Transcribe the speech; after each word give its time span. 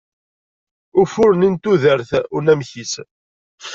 Wufur-nni 0.97 1.49
n 1.53 1.55
tudert, 1.63 2.11
unamek-is 2.37 2.93